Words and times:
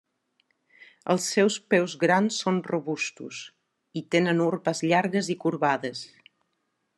Els 1.13 1.25
seus 1.33 1.57
peus 1.73 1.93
grans 2.03 2.39
són 2.45 2.57
robustos 2.69 3.43
i 4.01 4.03
tenen 4.17 4.43
urpes 4.47 4.83
llargues 4.93 5.31
i 5.37 5.37
corbades. 5.45 6.03